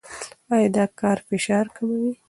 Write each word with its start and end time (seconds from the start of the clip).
ایا 0.53 0.69
دا 0.75 0.85
کار 0.99 1.17
فشار 1.27 1.65
کموي؟ 1.75 2.11